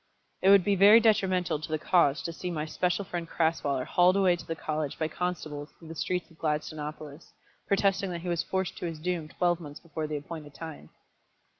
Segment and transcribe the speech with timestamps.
[0.41, 4.15] It would be very detrimental to the cause to see my special friend Crasweller hauled
[4.15, 7.33] away to the college by constables through the streets of Gladstonopolis,
[7.67, 10.89] protesting that he was forced to his doom twelve months before the appointed time.